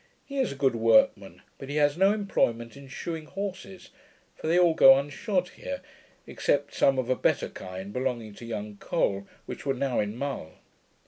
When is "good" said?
0.55-0.73